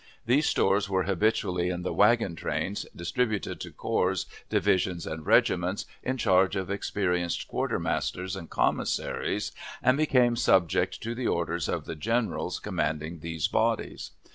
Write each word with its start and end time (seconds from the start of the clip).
These 0.25 0.47
stores 0.49 0.89
were 0.89 1.03
habitually 1.03 1.69
in 1.69 1.83
the 1.83 1.93
wagon 1.93 2.35
trains, 2.35 2.87
distributed 2.95 3.61
to 3.61 3.71
corps, 3.71 4.25
divisions, 4.49 5.05
and 5.05 5.27
regiments, 5.27 5.85
in 6.01 6.17
charge 6.17 6.55
of 6.55 6.71
experienced 6.71 7.47
quartermasters 7.47 8.35
and 8.35 8.49
commissaries, 8.49 9.51
and 9.79 9.99
became 9.99 10.35
subject 10.35 11.03
to 11.03 11.13
the 11.13 11.27
orders 11.27 11.69
of 11.69 11.85
the 11.85 11.95
generals 11.95 12.57
commanding 12.59 13.19
these 13.19 13.47
bodies. 13.47 14.09